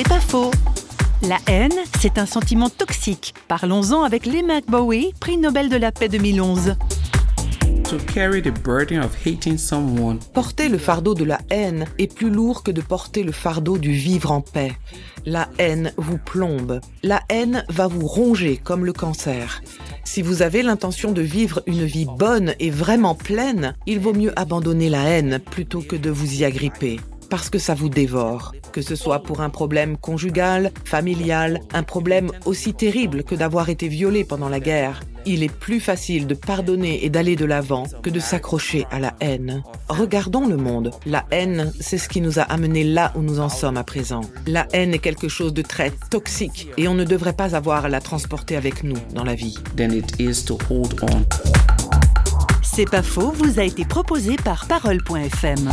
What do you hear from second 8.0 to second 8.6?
carry the